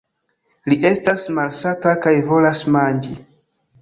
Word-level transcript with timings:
Li 0.71 0.77
estas 0.91 1.27
malsata 1.39 1.93
kaj 2.07 2.15
volas 2.31 2.63
manĝi! 2.77 3.13